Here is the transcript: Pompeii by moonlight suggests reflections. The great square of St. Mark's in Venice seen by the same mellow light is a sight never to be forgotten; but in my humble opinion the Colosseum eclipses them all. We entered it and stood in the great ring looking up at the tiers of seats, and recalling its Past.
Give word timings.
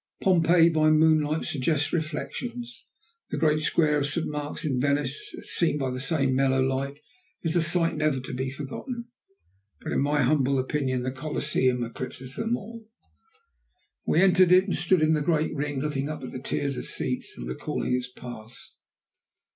Pompeii 0.19 0.67
by 0.71 0.89
moonlight 0.89 1.45
suggests 1.45 1.93
reflections. 1.93 2.87
The 3.29 3.37
great 3.37 3.59
square 3.61 3.99
of 3.99 4.07
St. 4.07 4.25
Mark's 4.25 4.65
in 4.65 4.79
Venice 4.81 5.15
seen 5.43 5.77
by 5.77 5.91
the 5.91 5.99
same 5.99 6.33
mellow 6.33 6.59
light 6.59 6.99
is 7.43 7.55
a 7.55 7.61
sight 7.61 7.95
never 7.97 8.19
to 8.19 8.33
be 8.33 8.49
forgotten; 8.49 9.09
but 9.79 9.91
in 9.91 10.01
my 10.01 10.23
humble 10.23 10.57
opinion 10.57 11.03
the 11.03 11.11
Colosseum 11.11 11.83
eclipses 11.83 12.35
them 12.35 12.57
all. 12.57 12.87
We 14.03 14.23
entered 14.23 14.51
it 14.51 14.63
and 14.63 14.75
stood 14.75 15.03
in 15.03 15.13
the 15.13 15.21
great 15.21 15.53
ring 15.53 15.81
looking 15.81 16.09
up 16.09 16.23
at 16.23 16.31
the 16.31 16.41
tiers 16.41 16.77
of 16.77 16.87
seats, 16.87 17.35
and 17.37 17.47
recalling 17.47 17.93
its 17.93 18.09
Past. 18.11 18.71